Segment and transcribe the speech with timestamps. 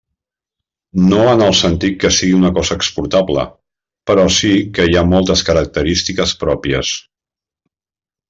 [1.09, 3.45] No en el sentit que sigui una cosa exportable,
[4.11, 6.95] però sí que hi ha moltes característiques pròpies.